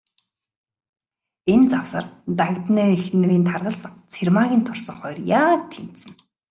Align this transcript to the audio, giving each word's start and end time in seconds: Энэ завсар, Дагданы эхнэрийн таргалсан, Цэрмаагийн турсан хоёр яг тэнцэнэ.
Энэ 1.53 1.67
завсар, 1.71 2.05
Дагданы 2.37 2.83
эхнэрийн 2.95 3.45
таргалсан, 3.49 3.93
Цэрмаагийн 4.11 4.63
турсан 4.67 4.95
хоёр 4.99 5.19
яг 5.45 5.59
тэнцэнэ. 5.71 6.15